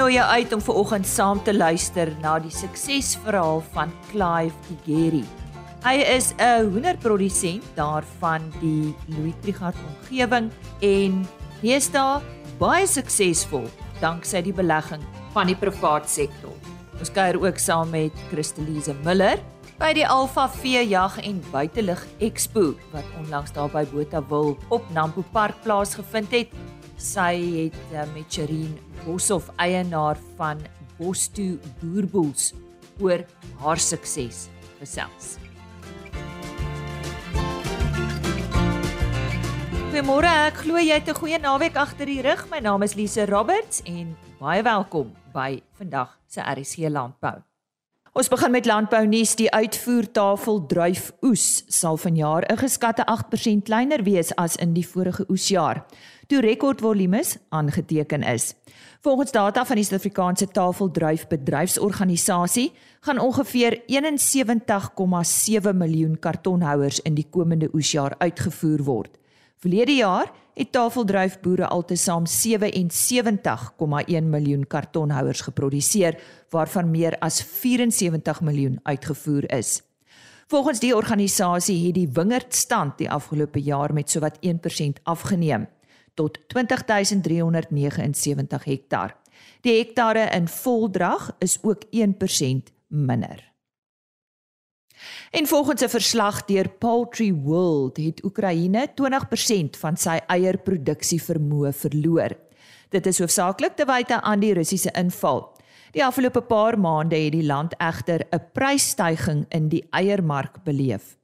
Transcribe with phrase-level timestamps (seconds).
[0.00, 5.20] nooi jou uit om vanoggend saam te luister na die suksesverhaal van Clive Tigeri.
[5.84, 10.48] Hy is 'n hoenderprodusent daarvan die Louis Trichardt omgewing
[10.80, 11.26] en
[11.60, 12.22] deesdae
[12.58, 13.68] baie suksesvol
[14.00, 15.02] danksy die belegging
[15.34, 16.54] van die privaat sektor.
[16.98, 19.38] Ons kuier ook saam met Christelise Miller
[19.78, 25.24] by die Alpha Vee Jag en Buitelug Expo wat onlangs daar by Botawil op Nampo
[25.32, 26.48] Park plaasgevind het.
[27.00, 28.74] Sy het uh, met Sherin
[29.06, 30.60] Boshoff eienaar van
[30.98, 32.52] Bosto Boerboels
[33.00, 33.24] oor
[33.62, 35.38] haar sukses gesels.
[39.90, 42.46] Goeiemôre, ek glo jy het 'n goeie naweek agter die rug.
[42.52, 47.49] My naam is Lise Roberts en baie welkom by vandag se RC Landbou.
[48.10, 49.36] Ons begin met landbou nuus.
[49.38, 55.24] Die uitvoertafel druif oes sal vanjaar 'n geskatte 8% kleiner wees as in die vorige
[55.30, 55.86] oesjaar,
[56.26, 58.54] toe rekordvolumes aangeteken is.
[59.00, 67.68] Volgens data van die Suid-Afrikaanse Tafeldruif Bedryfsorganisasie gaan ongeveer 71,7 miljoen kartonhouers in die komende
[67.72, 69.18] oesjaar uitgevoer word.
[69.56, 72.32] Verlede jaar het tafeldruifboere altesaam 77,1
[74.22, 76.20] miljoen kartonhouers geproduseer
[76.50, 79.82] waarvan meer as 74 miljoen uitgevoer is.
[80.46, 84.50] Volgens die organisasie het die wingerdstand die afgelope jaar met sowat 1%
[85.02, 85.68] afgeneem
[86.14, 89.16] tot 20379 hektaar.
[89.60, 91.88] Die hektare in voldrag is ook 1%
[92.88, 93.49] minder.
[95.30, 102.36] En volgens 'n verslag deur Poultry World het Oekraïne 20% van sy eierproduksie vermoë verloor.
[102.88, 105.52] Dit is hoofsaaklik te wyte aan die Russiese inval.
[105.90, 111.16] Die afgelope paar maande het die land egter 'n prysstygings in die eiermark beleef.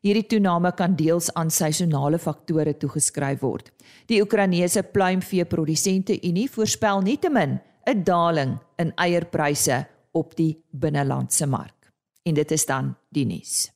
[0.00, 3.72] Hierdie toename kan deels aan seisonale faktore toegeskryf word.
[4.06, 11.83] Die Oekraïense pluimveeprodusente Unie voorspel nietemin 'n daling in eierpryse op die binnelandse mark
[12.24, 13.68] en dit is dan die nuus.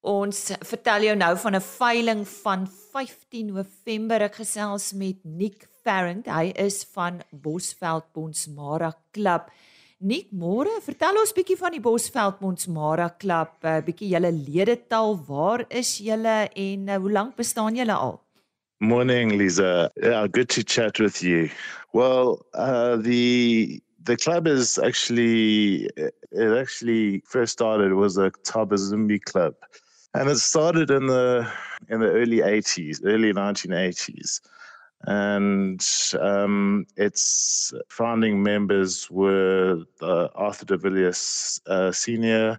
[0.00, 4.22] Ons vertel jou nou van 'n veiling van 15 November.
[4.22, 6.26] Ek gesels met Nick Farrant.
[6.26, 9.50] Hy is van Bosveld Bonsmara Klub.
[9.98, 15.18] Nick, môre, vertel ons bietjie van die Bosveld Bonsmara Klub, 'n uh, bietjie julle ledetal.
[15.28, 18.20] Waar is julle en uh, hoe lank bestaan julle al?
[18.78, 19.90] Morning, Lisa.
[19.96, 21.50] Yeah, good to chat with you.
[21.92, 29.54] Well, uh, the the club is actually it actually first started was a Tabazumbi club,
[30.14, 31.48] and it started in the
[31.88, 34.40] in the early 80s, early 1980s,
[35.02, 35.80] and
[36.20, 42.58] um, its founding members were uh, Arthur de Villiers uh, Senior,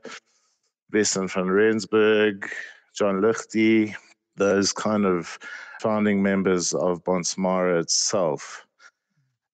[0.89, 2.49] Vincent van Rensburg,
[2.95, 3.93] John Luchty,
[4.37, 5.37] those kind of
[5.81, 8.65] founding members of Bonsmara itself.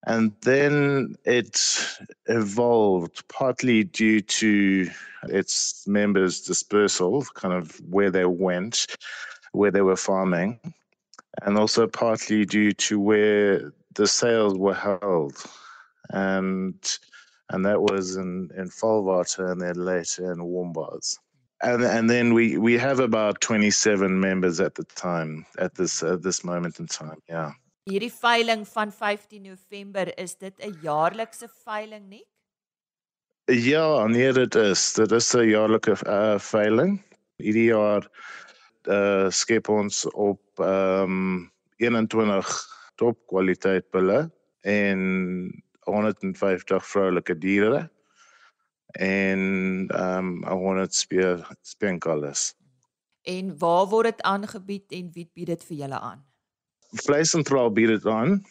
[0.08, 1.62] And then it
[2.28, 4.90] evolved partly due to
[5.24, 8.88] its members' dispersal, kind of where they went,
[9.52, 10.62] where they were farming,
[11.42, 15.36] and also partly due to where the sales were held.
[16.10, 16.76] And
[17.50, 21.20] and that was in, in Falvater and then later in Wombats.
[21.62, 26.24] And and then we, we have about 27 members at the time, at this at
[26.24, 27.52] this moment in time, yeah.
[27.88, 32.26] Hierdie veiling van 15 November is dit 'n jaarlikse veiling nie?
[33.46, 34.94] Ja, nee dit is.
[34.94, 37.02] Dit is 'n jaarlike uh, veiling.
[37.38, 38.10] Hierdie jaar
[38.88, 42.50] uh skep ons op ehm um, 21
[42.96, 44.32] top kwaliteit bulle
[44.62, 45.00] en
[45.86, 47.90] 150 vroulike diere
[48.92, 49.40] en
[49.88, 52.56] ehm um, 100 speer spenkalles.
[53.22, 56.28] En waar word dit aangebied en wie bied dit vir julle aan?
[56.92, 58.42] Vleisentraal bied dit aan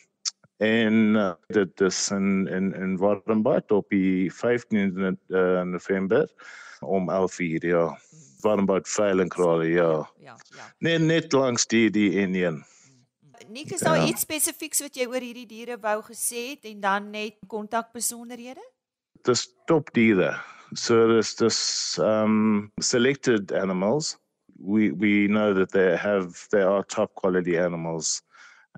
[0.56, 6.30] en uh, dit is in in in Wardenbad op die 15de uh, November
[6.80, 7.98] om 11:00 ja.
[8.40, 10.10] Wardenbad veilenkraal ja.
[10.18, 10.74] Ja, ja.
[10.78, 12.64] Nee, net langs die die Indian.
[13.48, 14.06] Nik is daar ja.
[14.06, 18.62] iets spesifieks wat jy oor hierdie diere wou gesê het en dan net kontakbesonderhede?
[19.22, 20.36] Dis top diere.
[20.72, 21.58] So dis dis
[22.02, 24.16] um selected animals.
[24.58, 28.22] We we know that they have they are top quality animals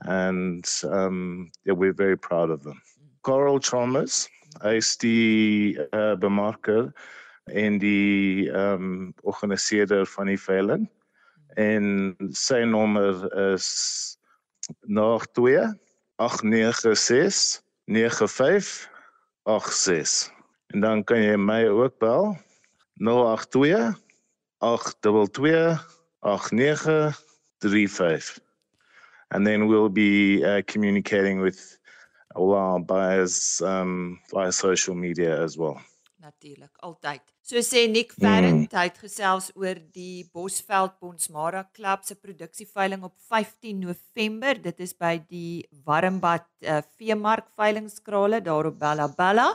[0.03, 2.81] and um, yeah, we're very proud of them.
[3.23, 4.29] Coral Chalmers,
[4.63, 6.93] hy is die uh, bemarker
[7.49, 10.89] en die um, organiseerder van die veiling.
[11.57, 13.25] En sy nommer
[13.55, 14.19] is
[14.87, 15.79] 02
[16.19, 20.37] 896 9586
[20.69, 22.37] en dan kan jy my ook bel
[23.01, 23.97] 082
[24.59, 25.81] 822
[26.21, 28.48] 8935
[29.31, 31.79] and then we'll be uh, communicating with
[32.35, 35.81] all our buyers um, via social media as well.
[36.19, 37.23] Natuurlik, altyd.
[37.41, 38.75] So sê Nick Ferrent, mm.
[38.77, 44.59] hy het gesels oor die Bosveld Bonsmara Klub se produksieveiling op 15 November.
[44.61, 49.49] Dit is by die Warmbad uh, Veemark veilingskrale daar op Bella Bella.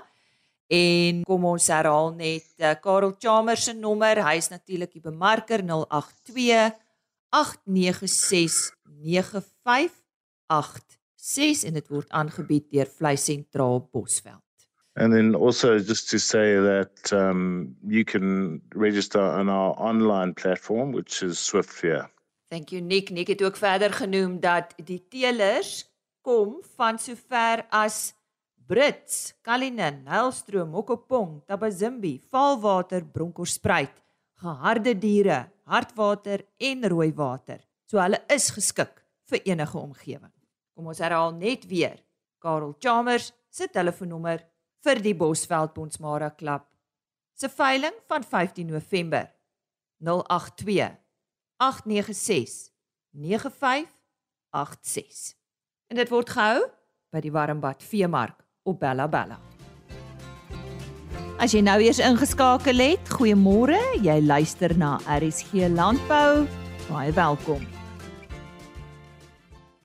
[0.74, 4.24] En kom ons herhaal net uh, Karel Chalmers se nommer.
[4.26, 6.72] Hy is natuurlik die bemarker 082
[7.34, 14.42] 896 9586 en dit word aangebied deur Vleis Sentraal Bosveld.
[14.94, 20.94] And then also just to say that um, you can register on our online platform,
[20.94, 22.10] which is SwiftFear.
[22.50, 23.10] Thank you Nick.
[23.10, 25.92] Nick het ook verder genoem dat die teelers
[26.22, 28.14] kom van sover as
[28.68, 34.03] Brits, Kalinin, Helstroom, Mokopong, Tabazimbi, Vaalwater, Bronkhorstspruit,
[34.42, 37.62] geharde diere, hartwater en rooi water.
[37.86, 40.34] So hulle is geskik vir enige omgewing.
[40.74, 42.02] Kom ons herhaal net weer.
[42.44, 44.42] Karel Chalmers se telefoonnommer
[44.84, 46.66] vir die Bosveld Bonsmara Klub.
[47.34, 49.32] Se veiling van 15 November
[50.04, 50.98] 082
[51.58, 52.72] 896
[53.14, 55.36] 9586.
[55.88, 56.62] En dit word gehou
[57.14, 59.53] by die Warmbad Veemark op Bella Bella.
[61.44, 63.76] As jy nou eers ingeskakel het, goeiemôre.
[64.00, 66.46] Jy luister na RSG Landbou.
[66.88, 67.66] Baie welkom.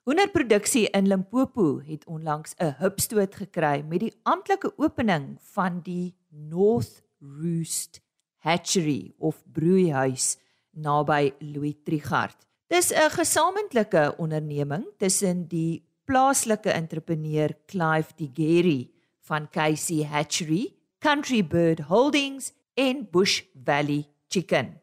[0.07, 7.03] Hoenderproduksie in Limpopo het onlangs 'n hupstoot gekry met die amptelike opening van die North
[7.19, 7.99] Roost
[8.37, 10.37] Hatchery of broeihuis
[10.71, 12.47] naby Louis Trichardt.
[12.67, 21.79] Dis 'n gesamentlike onderneming tussen die plaaslike entrepreneur Clive Digeri van KC Hatchery Country Bird
[21.79, 24.73] Holdings en Bush Valley Chicken.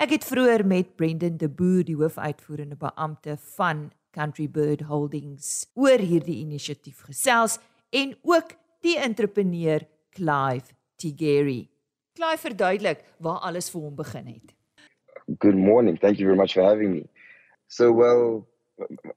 [0.00, 6.00] Ek het vroeër met Brendan de Boer, die hoofuitvoerende beampte van Country Bird Holdings, oor
[6.00, 7.58] hierdie inisiatief gesels
[7.92, 9.84] en ook die entrepreneur
[10.16, 11.68] Clive Tigeri.
[12.16, 14.56] Clive verduidelik waar alles vir hom begin het.
[15.36, 16.00] Good morning.
[16.00, 17.04] Thank you very much for having me.
[17.68, 18.48] So well,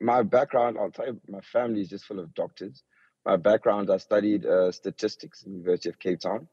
[0.03, 2.83] my background, I'll tell you, my family is just full of doctors.
[3.25, 6.47] My background, I studied uh, statistics at the University of Cape Town.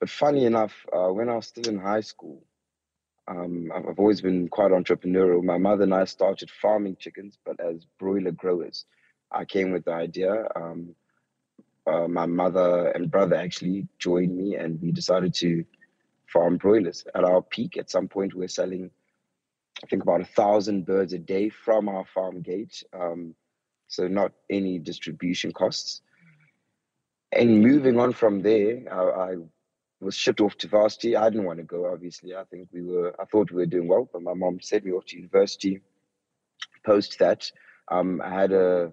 [0.00, 2.42] But funny enough, uh, when I was still in high school,
[3.28, 5.44] um, I've always been quite entrepreneurial.
[5.44, 8.84] My mother and I started farming chickens, but as broiler growers.
[9.30, 10.46] I came with the idea.
[10.56, 10.94] Um,
[11.86, 15.64] uh, my mother and brother actually joined me, and we decided to
[16.26, 17.04] farm broilers.
[17.14, 18.90] At our peak, at some point, we were selling,
[19.82, 22.82] I think, about a thousand birds a day from our farm gate.
[22.92, 23.34] Um,
[23.92, 26.00] so not any distribution costs.
[27.30, 29.36] And moving on from there, I, I
[30.00, 31.14] was shipped off to varsity.
[31.14, 32.34] I didn't want to go, obviously.
[32.34, 34.92] I think we were, I thought we were doing well, but my mom sent me
[34.92, 35.82] off to university.
[36.86, 37.50] Post that,
[37.88, 38.92] um, I had a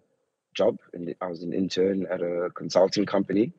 [0.54, 3.54] job, and I was an intern at a consulting company.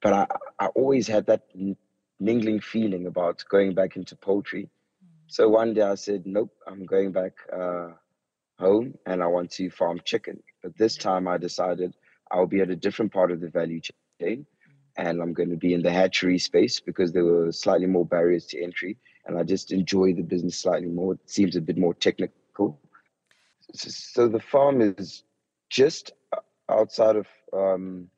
[0.00, 0.26] But I,
[0.60, 1.42] I always had that
[2.20, 4.70] mingling feeling about going back into poultry.
[5.26, 7.32] So one day I said, nope, I'm going back.
[7.52, 7.88] Uh,
[8.58, 10.42] home and I want to farm chicken.
[10.62, 11.94] But this time I decided
[12.30, 13.80] I'll be at a different part of the value
[14.20, 14.46] chain
[14.96, 18.46] and I'm going to be in the hatchery space because there were slightly more barriers
[18.46, 18.96] to entry
[19.26, 21.14] and I just enjoy the business slightly more.
[21.14, 22.80] It seems a bit more technical.
[23.74, 25.22] So the farm is
[25.70, 26.12] just
[26.70, 28.08] outside of um,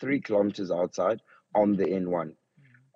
[0.00, 1.20] three kilometers outside
[1.54, 2.32] on the N1.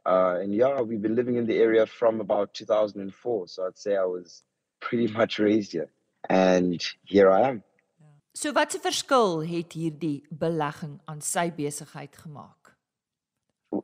[0.06, 3.48] Uh, and yeah, we've been living in the area from about 2004.
[3.48, 4.42] So I'd say I was
[4.80, 5.90] pretty much raised here.
[6.28, 7.62] And here I am.
[8.34, 12.76] So wat 'n verskil het hierdie belegging aan sy besigheid gemaak?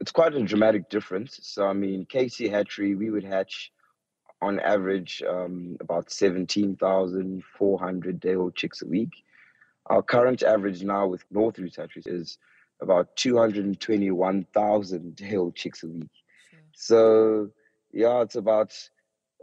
[0.00, 1.38] It's quite a dramatic difference.
[1.42, 3.72] So I mean, Casey Hatchery, we would hatch
[4.40, 9.24] on average um, about 17,400 day-old chicks a week.
[9.86, 12.38] Our current average now with North Roots Hatcheries is
[12.80, 16.10] about 221,000 day-old chicks a week.
[16.50, 16.60] Sure.
[16.74, 17.50] So
[17.92, 18.74] yeah, it's about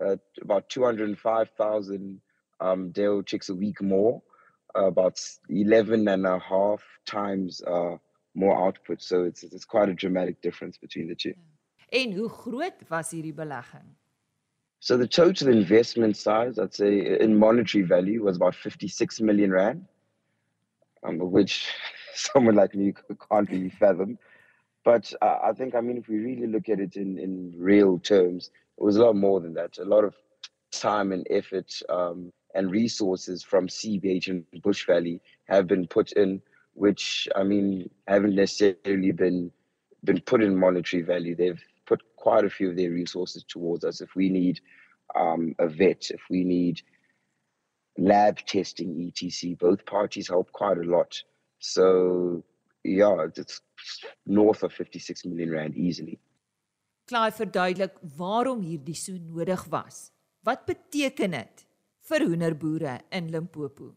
[0.03, 2.21] uh, about 205,000
[2.63, 4.21] um, Dale chicks a week more,
[4.75, 7.97] uh, about 11 and a half times uh,
[8.35, 9.01] more output.
[9.01, 11.33] So it's, it's quite a dramatic difference between the two.
[11.91, 13.95] En hoe groot was hierdie belegging?
[14.79, 19.85] So the total investment size, I'd say in monetary value, was about 56 million rand,
[21.03, 21.69] um, which
[22.13, 22.93] someone like me
[23.29, 24.17] can't really fathom.
[24.83, 27.99] But uh, I think, I mean, if we really look at it in, in real
[27.99, 29.77] terms, it was a lot more than that.
[29.77, 30.15] A lot of
[30.71, 36.41] time and effort um, and resources from CBH and Bush Valley have been put in,
[36.73, 39.51] which I mean haven't necessarily been
[40.03, 41.35] been put in monetary value.
[41.35, 44.01] They've put quite a few of their resources towards us.
[44.01, 44.59] If we need
[45.15, 46.81] um, a vet, if we need
[47.97, 51.21] lab testing, etc., both parties help quite a lot
[51.63, 52.43] So
[52.83, 53.61] yeah, it's
[54.25, 56.19] north of 56 million rand easily.
[57.07, 60.09] Clive verduidelik waarom hierdie so nodig was.
[60.43, 61.63] Wat beteken dit
[62.09, 63.95] vir hoenderboere in Limpopo?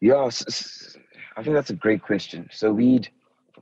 [0.00, 0.30] Yeah,
[1.36, 2.48] I think that's a great question.
[2.50, 3.08] So we'd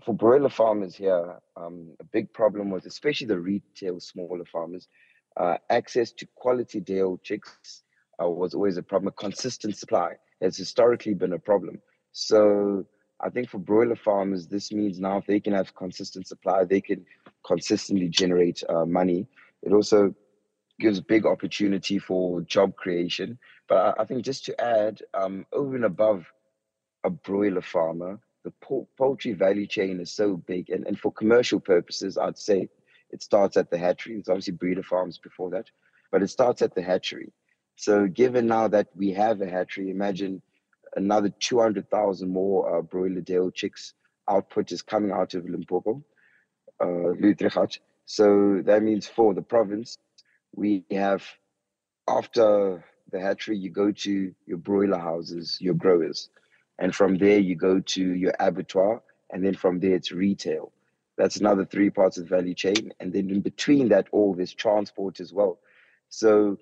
[0.05, 4.89] for broiler farmers here, um, a big problem was especially the retail smaller farmers,
[5.37, 7.83] uh, access to quality day-old chicks
[8.23, 9.09] uh, was always a problem.
[9.09, 11.81] A consistent supply has historically been a problem.
[12.13, 12.87] So
[13.21, 16.81] I think for broiler farmers, this means now if they can have consistent supply, they
[16.81, 17.05] can
[17.47, 19.27] consistently generate uh, money.
[19.63, 20.15] It also
[20.81, 23.39] gives big opportunity for job creation.
[23.69, 26.27] But I, I think just to add, um, over and above
[27.05, 28.53] a broiler farmer, the
[28.97, 30.71] poultry value chain is so big.
[30.71, 32.69] And, and for commercial purposes, I'd say
[33.11, 34.15] it starts at the hatchery.
[34.15, 35.67] There's obviously breeder farms before that,
[36.11, 37.33] but it starts at the hatchery.
[37.77, 40.43] So given now that we have a hatchery, imagine
[40.97, 43.95] another 200,000 more uh, broiler day chicks
[44.29, 46.03] output is coming out of Limpopo,
[46.81, 47.13] uh,
[48.07, 49.99] So that means for the province,
[50.55, 51.25] we have
[52.09, 56.29] after the hatchery, you go to your broiler houses, your growers,
[56.79, 60.73] and from there you go to your abattoir, and then from there it's retail.
[61.17, 64.53] That's another three parts of the value chain, and then in between that, all this
[64.53, 65.59] transport as well.
[66.09, 66.59] So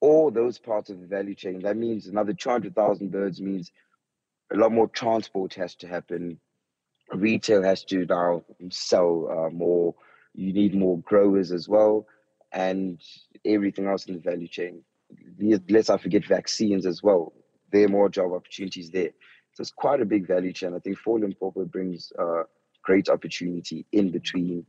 [0.00, 3.70] all those parts of the value chain, that means another 200,000 birds means
[4.52, 6.38] a lot more transport has to happen.
[7.12, 9.94] Retail has to now sell uh, more.
[10.34, 12.06] You need more growers as well,
[12.54, 13.00] and
[13.44, 14.82] everything else in the value chain.
[15.68, 17.32] Let's not forget vaccines as well.
[17.72, 19.10] There are more job opportunities there.
[19.52, 20.74] So it's quite a big value chain.
[20.74, 22.44] I think for Limpopo brings uh,
[22.82, 24.64] great opportunity in between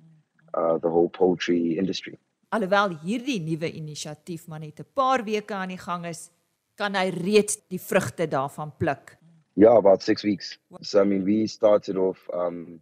[0.53, 2.17] uh, the whole poultry industry.
[2.49, 6.29] Alhoewel hierdie nuwe inisiatief maar net 'n paar weke aan die gang is,
[6.75, 9.17] kan hy reeds die vrugte daarvan pluk.
[9.53, 10.59] Yeah, about 6 weeks.
[10.81, 12.81] So I mean we started off um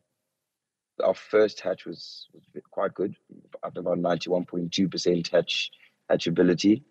[1.04, 3.16] our first hatch was, was quite good,
[3.64, 5.72] up about 91.2% hatch
[6.12, 6.84] hatchability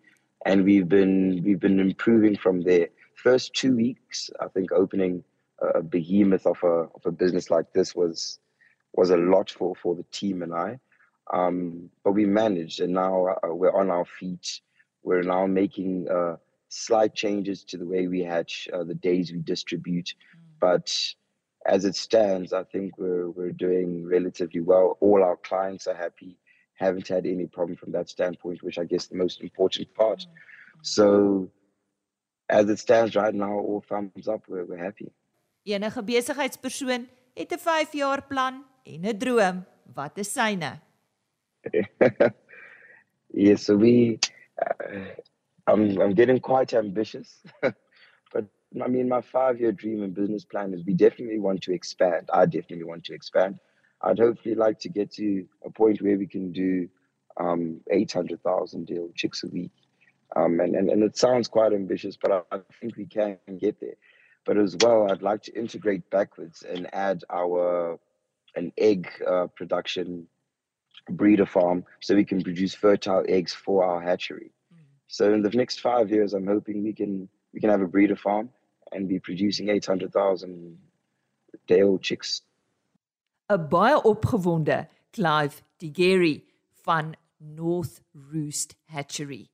[0.45, 2.87] and we've been we've been improving from there.
[3.15, 5.23] First 2 weeks, I think opening
[5.61, 8.39] a behemoth of a of a business like this was
[8.93, 10.79] was a lot for for the team and I.
[11.31, 14.61] Um, but we managed, and now uh, we're on our feet.
[15.03, 16.35] We're now making uh,
[16.67, 20.07] slight changes to the way we hatch, uh, the days we distribute.
[20.07, 20.39] Mm.
[20.59, 21.15] But
[21.65, 24.97] as it stands, I think we're we're doing relatively well.
[24.99, 26.37] All our clients are happy.
[26.75, 30.25] Haven't had any problem from that standpoint, which I guess the most important part.
[30.81, 31.49] So,
[32.49, 34.43] as it stands right now, all thumbs up.
[34.47, 35.11] We're, we're happy.
[35.65, 39.65] Enige besigheidspersoon het 'n 5 jaar plan en 'n droom.
[39.93, 40.79] Wat is syne?
[43.33, 44.19] yeah, so we,
[44.61, 45.15] uh,
[45.67, 47.41] I'm, I'm getting quite ambitious,
[48.33, 48.45] but
[48.81, 52.29] I mean, my five year dream and business plan is we definitely want to expand.
[52.33, 53.59] I definitely want to expand.
[54.01, 56.89] I'd hopefully like to get to a point where we can do
[57.39, 59.71] um, 800,000 deal chicks a week.
[60.35, 63.79] Um, and, and, and it sounds quite ambitious, but I, I think we can get
[63.79, 63.95] there.
[64.45, 67.99] But as well, I'd like to integrate backwards and add our
[68.55, 70.27] an egg uh, production
[71.09, 74.51] breeder farm so we can produce fertile eggs for our hatchery.
[74.73, 74.77] Mm.
[75.07, 78.15] So in the next five years, I'm hoping we can we can have a breeder
[78.15, 78.49] farm
[78.95, 80.77] and be producing 800,000
[81.67, 82.41] day-old chicks.
[83.49, 86.43] 'n Baie opgewonde Clive Tigeri
[86.83, 89.49] van North Roost Hatchery.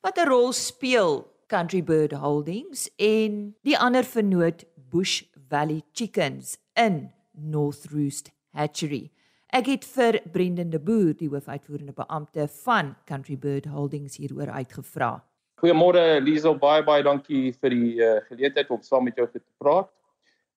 [0.00, 7.12] Wat 'n rol speel Country Bird Holdings en die ander vernoot Bush Valley Chickens in
[7.32, 9.10] North Roost Hatchery?
[9.50, 15.24] Ek het vir Brendan de Boer, die hoofuitvoerende beampte van Country Bird Holdings hieroor uitgevra.
[15.60, 19.90] Goeiemôre Liesel, baie baie dankie vir die uh, geleentheid om saam met jou te praat.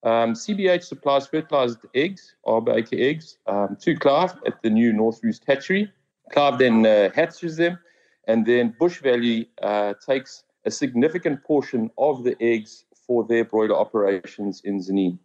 [0.04, 5.44] Um CBH supplies fertilized eggs, RBK eggs, um to Clive at the new North Roost
[5.48, 5.90] hatchery.
[6.32, 7.78] Clive then uh, hatches them
[8.26, 13.76] and then Bush Valley uh, takes a significant portion of the eggs for their broiler
[13.76, 15.20] operations in Zanin.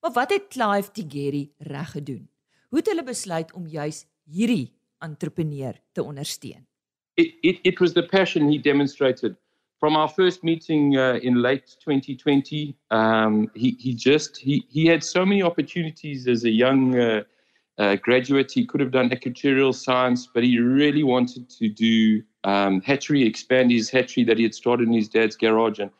[0.00, 2.28] Maar wat het Clive Tigeri reg gedoen?
[2.68, 6.66] Hoe het hulle besluit om juis hierdie entrepreneur te ondersteun?
[7.16, 9.36] It, it it was the passion he demonstrated.
[9.78, 15.04] From our first meeting uh, in late 2020 um, he he just he he had
[15.04, 17.22] so many opportunities as a young uh,
[17.78, 18.50] uh, graduate.
[18.50, 23.70] He could have done actuarial science but he really wanted to do um, hatchery expand
[23.70, 25.78] his hatchery that he had started in his dad's garage.
[25.78, 25.90] And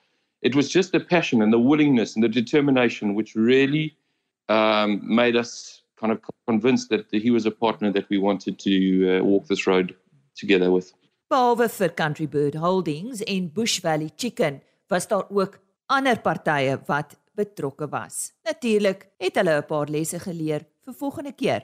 [0.42, 3.96] it was just the passion and the willingness and the determination which really
[4.48, 9.18] um, made us kind of convinced that he was a partner that we wanted to
[9.18, 9.94] uh, walk this road
[10.36, 10.92] together with.
[11.26, 17.16] Behalwe vir Country Bird Holdings en Bush Valley Chicken, was daar ook ander partye wat
[17.34, 18.30] betrokke was.
[18.44, 21.62] Natuurlik het hulle 'n paar lesse geleer vir volgende keer.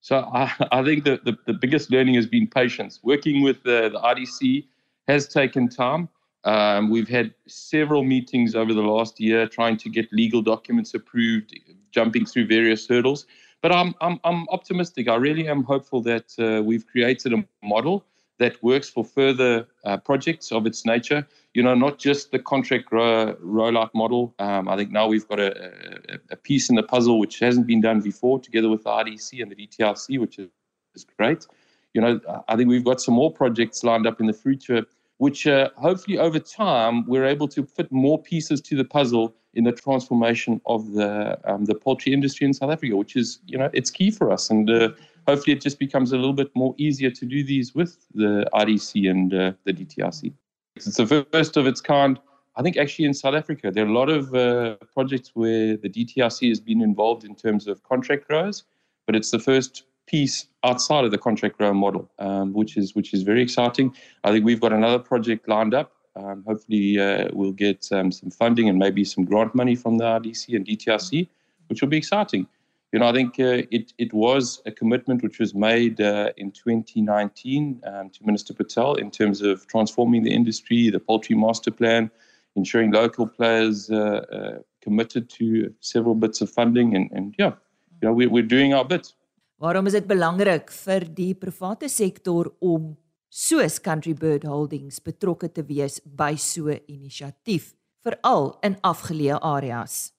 [0.00, 2.98] So I, I think the, the, the biggest learning has been patience.
[3.02, 4.64] Working with the, the RDC
[5.08, 6.08] has taken time.
[6.44, 11.52] Um, we've had several meetings over the last year trying to get legal documents approved,
[11.90, 13.26] jumping through various hurdles.
[13.60, 15.08] But I'm, I'm, I'm optimistic.
[15.08, 18.06] I really am hopeful that uh, we've created a model
[18.38, 21.26] that works for further uh, projects of its nature.
[21.54, 24.34] You know, not just the contract ro- rollout model.
[24.38, 25.70] Um, I think now we've got a,
[26.12, 29.40] a, a, piece in the puzzle which hasn't been done before, together with the RDC
[29.40, 30.50] and the DTRC, which is,
[30.94, 31.46] is great.
[31.94, 34.84] You know, I think we've got some more projects lined up in the future,
[35.16, 39.64] which uh, hopefully over time we're able to fit more pieces to the puzzle in
[39.64, 43.70] the transformation of the um, the poultry industry in South Africa, which is you know
[43.72, 44.68] it's key for us and.
[44.68, 44.90] Uh,
[45.26, 49.10] hopefully it just becomes a little bit more easier to do these with the RDC
[49.10, 50.32] and uh, the DTRC.
[50.76, 52.18] It's the first of its kind.
[52.56, 55.88] I think actually in South Africa, there are a lot of uh, projects where the
[55.88, 58.64] DTRC has been involved in terms of contract growers,
[59.06, 63.12] but it's the first piece outside of the contract grower model, um, which is which
[63.12, 63.94] is very exciting.
[64.24, 65.92] I think we've got another project lined up.
[66.14, 70.04] Um, hopefully, uh, we'll get um, some funding and maybe some grant money from the
[70.04, 71.28] RDC and DTRC,
[71.68, 72.46] which will be exciting
[72.96, 76.50] you know, I think uh, it it was a commitment which was made uh, in
[76.50, 82.10] 2019 um, to Minister Patel in terms of transforming the industry, the poultry master plan,
[82.54, 87.52] ensuring local players uh, uh committed to several bits of funding, and and yeah,
[88.00, 89.12] you know, we, we're doing our bit.
[89.60, 92.96] Waarom is dit belangrik vir die private sektor om
[93.28, 100.15] soos Country Bird Holdings betrokke te wees by so 'n inisiatief, veral in afgeleë areas?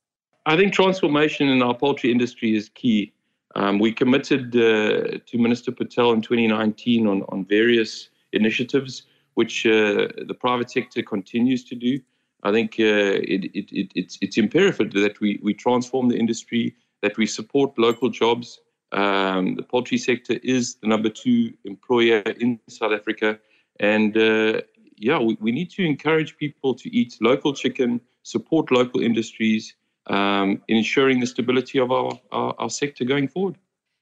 [0.48, 3.12] I think transformation in our poultry industry is key.
[3.56, 10.08] Um, we committed uh, to Minister Patel in 2019 on, on various initiatives, which uh,
[10.25, 12.00] the private sector continues to do.
[12.44, 16.77] I think uh, it, it, it, it's, it's imperative that we, we transform the industry,
[17.01, 18.62] that we support local jobs.
[18.94, 23.38] Um, the poultry sector is the number two employer in South Africa.
[23.81, 24.62] And uh,
[24.96, 29.75] yeah, we, we need to encourage people to eat local chicken, support local industries,
[30.09, 33.55] um, in ensuring the stability of our, our, our sector going forward.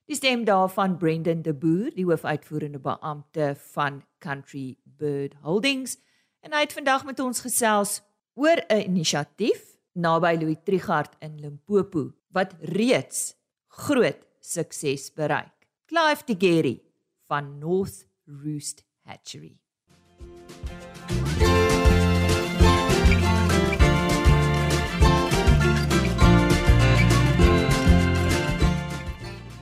[0.05, 5.97] Die stem daarvan Brendan de Boer, die hoofuitvoerende beampte van Country Bird Holdings,
[6.45, 8.01] en hy het vandag met ons gesels
[8.37, 13.33] oor 'n inisiatief naby Louis Trichardt in Limpopo wat reeds
[13.67, 15.53] groot sukses bereik.
[15.85, 16.81] Clive Tigeri
[17.27, 19.57] van North Roost Hatchery.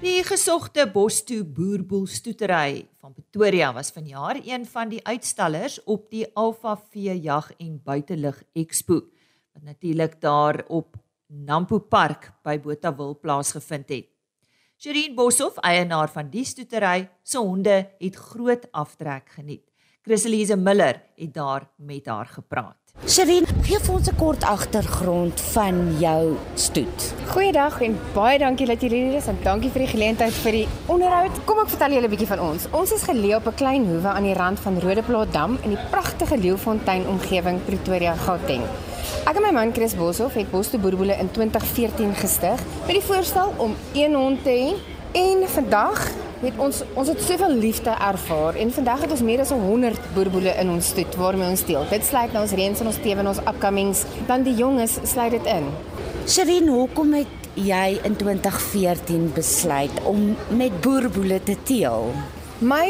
[0.04, 6.26] Die gesogte Bostoe Boerboel stoetery van Pretoria was vanjaar een van die uitstallers op die
[6.36, 9.00] Alpha Vee Jag en Buitelug Expo
[9.54, 14.12] wat natuurlik daar op Nampo Park by Botawil plaasgevind het.
[14.76, 19.72] Sherin Boshoff, eienaar van die stoetery, se honde het groot aftrek geniet.
[20.02, 22.83] Chriselise Miller het daar met haar gepraat.
[23.14, 27.14] Sherin, gee vir ons 'n kort agtergrond van jou stoet.
[27.28, 30.68] Goeiedag en baie dankie dat julle hier is en dankie vir die geleentheid vir die
[30.88, 31.46] onderhoud.
[31.46, 32.66] Kom ek vertel julle 'n bietjie van ons.
[32.72, 35.84] Ons is geleë op 'n klein hoewe aan die rand van Rodeplaas Dam in die
[35.92, 38.64] pragtige Leeufontein omgewing Pretoria, Gauteng.
[39.26, 43.54] Ek en my man Chris Boshoff het Boste Boerboele in 2014 gestig met die voorstel
[43.58, 46.08] om een hond te hê en vandag
[46.44, 50.56] het ons ons het soveel liefde ervaar en vandag het ons meer as 100 boerboele
[50.60, 51.86] in ons stoet waarmee ons deel.
[51.90, 55.38] Dit sluit nou ons reens en ons tewe en ons upcomings, dan die jonges sluit
[55.38, 55.70] dit in.
[56.28, 62.10] Sherin, hoekom het jy in 2014 besluit om met boerboele te teel?
[62.64, 62.88] My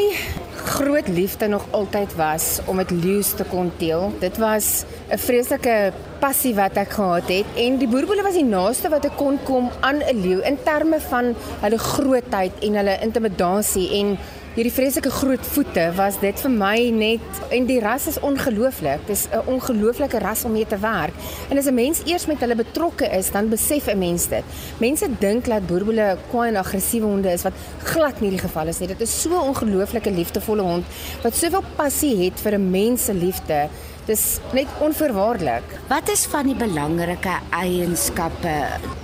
[0.66, 4.14] groot liefde nog altyd was om met leeu's te kon teel.
[4.20, 8.90] Dit was 'n vreeslike passie wat ek gehad het en die boerboele was die naaste
[8.90, 13.90] wat ek kon kom aan 'n leeu in terme van hulle grootheid en hulle intimidasie
[14.00, 14.18] en
[14.54, 19.02] hierdie vreeslike groot voete was dit vir my net en die ras is ongelooflik.
[19.08, 21.14] Dis 'n ongelooflike ras om mee te werk.
[21.50, 24.44] En as 'n mens eers met hulle betrokke is, dan besef 'n mens dit.
[24.78, 28.80] Mense dink dat boerboele kwaai en aggressiewe honde is wat glad nie die geval is
[28.80, 28.88] nie.
[28.88, 30.86] Dit is so 'n ongelooflike liefdevolle hond
[31.24, 33.70] wat soveel passie het vir 'n mens se liefde.
[34.04, 35.64] Dis net onverwaarlik.
[35.88, 38.52] Wat is van die belangrike eienskappe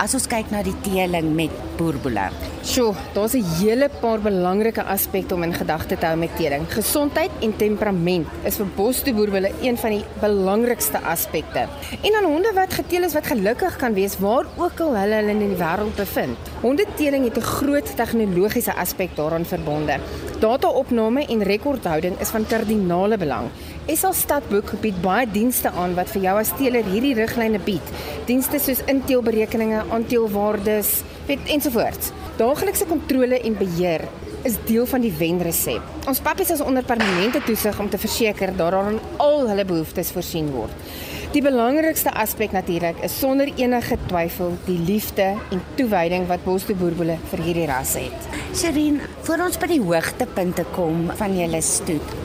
[0.03, 2.25] as ons kyk na die teeling met boerboele?
[2.67, 6.67] Sjoe, daar's 'n hele paar belangrike aspekte om in gedagte te hou met teeling.
[6.67, 11.67] Gesondheid en temperament is vir bosboerboele een van die belangrikste aspekte.
[12.03, 15.31] En dan honde wat geteel is wat gelukkig kan wees waar ook al hulle hulle
[15.31, 16.38] in die wêreld bevind.
[16.62, 19.97] Hondeteeling het 'n groot tegnologiese aspek daaraan verbonde.
[20.39, 23.49] Data-opname en rekordhouding is van kardinale belang.
[23.89, 27.93] SA Stadboek bied baie dienste aan wat vir jou as teeler hierdie riglyne bied.
[28.28, 30.91] Dienste soos inteelberekeninge, aanteelwaardes,
[31.25, 32.12] weet ensovoorts.
[32.38, 34.06] Daaglikse kontrole en beheer
[34.45, 36.06] is deel van die wenresep.
[36.08, 40.13] Ons pappies is onder permanente toesig om te verseker dat daar aan al hulle behoeftes
[40.13, 40.86] voorsien word.
[41.30, 47.20] Die belangrikste aspek natuurlik is sonder enige twyfel die liefde en toewyding wat Bosto Boerboele
[47.30, 48.26] vir hierdie ras het.
[48.58, 52.15] Sherin, voor ons by die hoogtepunte kom van julle stoet,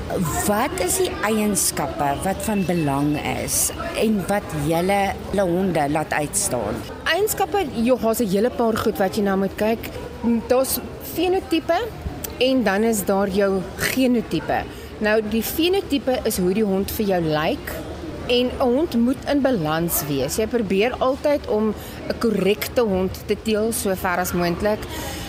[0.46, 3.68] wat is die eienskappe wat van belang is
[4.00, 6.80] en wat julle hulle honde laat uitstaan?
[7.04, 9.90] Eienskappe, jy het 'n hele paar goed wat jy na moet kyk.
[10.48, 10.80] Daar's
[11.12, 11.76] fenotipe
[12.40, 14.64] en dan is daar jou genotipe.
[14.98, 17.68] Nou die fenotipe is hoe die hond vir jou lyk.
[17.68, 17.93] Like,
[18.26, 20.36] En 'n hond moet in balans wees.
[20.36, 21.74] Jy probeer altyd om
[22.08, 24.78] 'n korrekte hond te teel so ver as moontlik.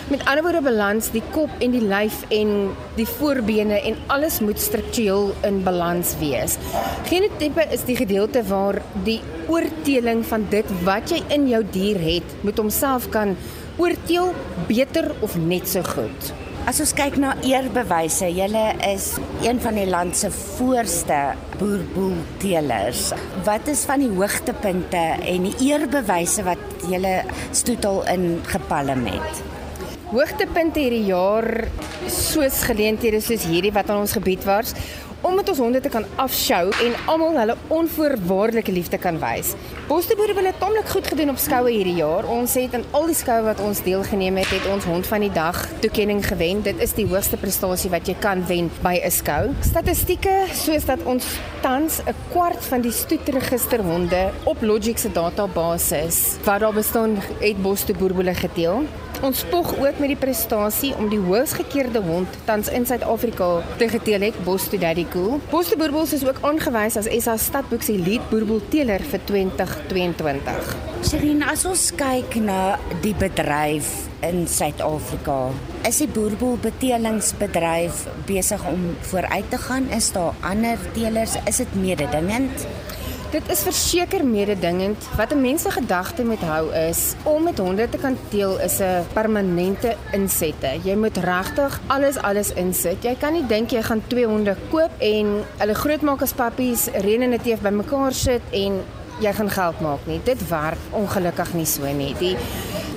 [0.08, 4.60] Met ander woorde balans, die kop en die lyf en die voorbene en alles moet
[4.60, 6.56] struktureel in balans wees.
[7.04, 12.36] Genotipe is die gedeelte waar die oorteeling van dit wat jy in jou dier het,
[12.40, 13.36] moet homself kan
[13.76, 14.30] oorteel
[14.68, 16.45] beter of net so goed.
[16.66, 19.04] As ons kyk na eerbewyse, julle is
[19.44, 21.18] een van die land se voorste
[21.60, 23.12] boerboelteelers.
[23.46, 27.20] Wat is van die hoogtepunte en die eerbewyse wat julle
[27.54, 29.44] stoetel in gepalm het?
[30.10, 31.68] Hoogtepunte hierdie jaar
[32.10, 34.74] soos geleenthede soos hierdie wat aan ons gebied was
[35.26, 39.54] om met ons honde te kan afshow en almal hulle onvoorwaardelike liefde kan wys.
[39.88, 42.26] Bosbeboere het tamelik goed gedoen op skoue hierdie jaar.
[42.30, 45.32] Ons het in al die skoue wat ons deelgeneem het, het ons hond van die
[45.34, 46.62] dag toekenning gewen.
[46.66, 49.54] Dit is die hoogste prestasie wat jy kan wen by 'n skou.
[49.62, 51.26] Statistieke soos dat ons
[51.62, 56.06] tans 'n kwart van die stoetregister honde op Logix se database
[56.44, 58.86] wat daar bestaan het Bosbeboere gedeel.
[59.24, 63.88] Ons spog ook met die prestasie om die hoogs gekeerde hond tans in Suid-Afrika te
[63.88, 65.40] geteel het, Bosto Daddy Cool.
[65.48, 70.74] Bosto Boerboels is ook aangewys as SA Stadboek se lead boerboelteler vir 2022.
[71.08, 73.88] Sherin, as ons kyk na die bedryf
[74.26, 75.38] in Suid-Afrika,
[75.88, 79.88] is die boerboelbetelingsbedryf besig om vooruit te gaan?
[79.96, 81.38] Is daar ander teelers?
[81.48, 82.68] Is dit mededingend?
[83.36, 87.88] Dit is verseker mededingend wat 'n mens se gedagte met hou is om met honde
[87.88, 90.80] te kan teel is 'n permanente insette.
[90.82, 93.02] Jy moet regtig alles alles insit.
[93.02, 97.22] Jy kan nie dink jy gaan twee honde koop en hulle grootmaak as pappies, reën
[97.22, 98.82] en teef bymekaar sit en
[99.20, 100.20] jy gaan geld maak nie.
[100.24, 102.14] Dit werk ongelukkig nie so nie.
[102.18, 102.36] Die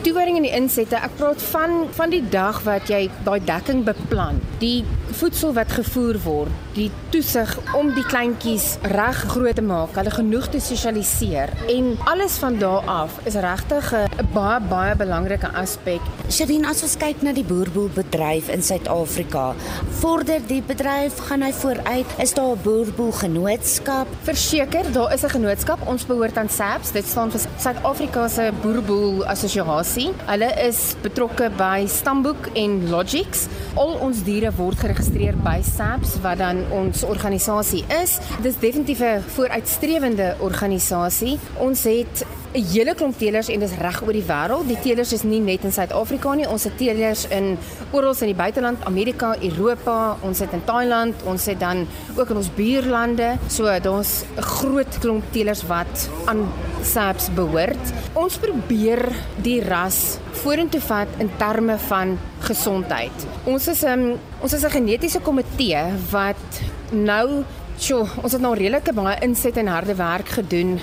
[0.02, 4.39] toewyding en die insette, ek praat van van die dag wat jy daai dekking beplan.
[4.60, 4.86] Die
[5.17, 10.50] voedsel wat gevoer word, die toesig om die kleintjies reg groot te maak, hulle genoeg
[10.54, 16.02] te sosialiseer en alles van daar af is regtig 'n baie baie belangrike aspek.
[16.30, 19.56] Sherin, as ons kyk na die boerboelbedryf in Suid-Afrika,
[19.89, 22.06] vorder die bedryf, gaan hy vooruit?
[22.19, 24.08] Is daar 'n boerboelgenootskap?
[24.24, 25.88] Verseker, daar is 'n genootskap.
[25.88, 26.91] Ons behoort aan SAPS.
[26.91, 30.13] Dit staan vir Suid-Afrika se Boerboel Assosiasie.
[30.26, 33.48] Hulle is betrokke by Stamboek en Logix.
[33.76, 34.98] Al ons diere word geregistreer
[35.43, 38.17] by SAPS wat dan ons organisasie is.
[38.41, 41.39] Dit is definitief 'n vooruitstrewende organisasie.
[41.57, 44.67] Ons het 'n hele klomp teelers en dis reg oor die wêreld.
[44.67, 46.47] Die teelers is nie net in Suid-Afrika nie.
[46.49, 47.57] Ons het teelers in
[47.91, 51.85] oral in die buiteland, Amerika, Europa, ons het in Thailand, ons het dan
[52.17, 53.38] ook in ons buurlande.
[53.47, 56.49] So daar's 'n groot klomp teelers wat aan
[56.81, 57.93] SAPS behoort.
[58.13, 63.13] Ons probeer die ras vorentoe vat in terme van gesondheid.
[63.45, 67.43] Ons is 'n um, ons is 'n genetiese komitee wat nou
[67.79, 70.79] Sjoe, ons het nou redelike baie inset en harde werk gedoen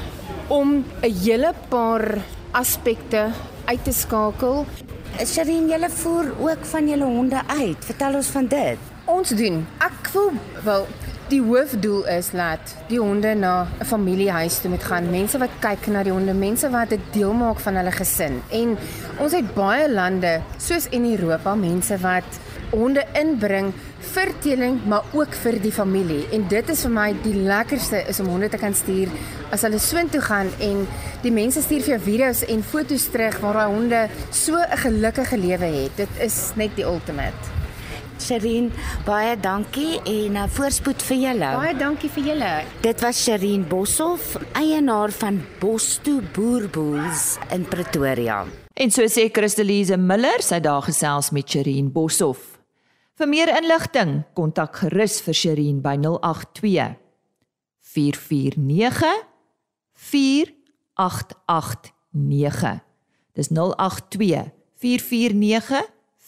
[0.49, 2.19] om 'n hele paar
[2.51, 3.31] aspekte
[3.65, 4.67] uit te skakel.
[5.25, 7.85] Sherin, julle voer ook van julle honde uit.
[7.85, 8.79] Vertel ons van dit.
[9.05, 9.67] Ons doen.
[9.79, 10.33] Ek voel
[10.65, 10.87] wel
[11.29, 15.11] die hoofdoel is dat die honde na 'n familiehuis toe moet gaan.
[15.11, 18.43] Mense wat kyk na die honde, mense wat dit deel maak van hulle gesin.
[18.51, 18.79] En
[19.19, 22.39] ons het baie lande soos in Europa mense wat
[22.71, 23.73] honde inbring
[24.14, 26.23] vir teeling, maar ook vir die familie.
[26.33, 29.12] En dit is vir my die lekkerste is om honde te kan stuur
[29.55, 30.87] as hulle soontoe gaan en
[31.23, 35.38] die mense stuur vir jou video's en foto's terug waar daai honde so 'n gelukkige
[35.38, 35.97] lewe het.
[35.97, 37.57] Dit is net die ultimate.
[38.19, 38.71] Sherin,
[39.05, 41.53] baie dankie en uh, voorspoed vir julle.
[41.61, 42.53] Baie dankie vir julle.
[42.81, 48.45] Dit was Sherin Boshoff, eienaar van Bosto Boerboels in Pretoria.
[48.75, 52.56] En so sê Christelise Miller, sy daar gesels met Sherin Boshoff.
[53.16, 57.00] Vir meer inligting, kontak gerus vir Sherin by 082
[57.81, 59.24] 449
[59.96, 62.85] 4889.
[63.33, 65.81] Dis 082 449